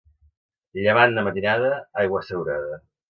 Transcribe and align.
Llevant 0.79 1.13
de 1.17 1.25
matinada, 1.27 1.69
aigua 2.05 2.23
assegurada. 2.25 2.81